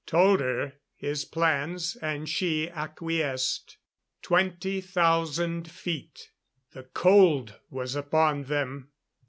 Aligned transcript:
Told 0.07 0.39
her 0.39 0.73
his 0.95 1.25
plans, 1.25 1.95
and 1.97 2.27
she 2.27 2.67
acquiesced. 2.71 3.77
Twenty 4.23 4.81
thousand 4.81 5.69
feet. 5.69 6.31
The 6.71 6.85
cold 6.85 7.59
was 7.69 7.95
upon 7.95 8.45
them. 8.45 8.89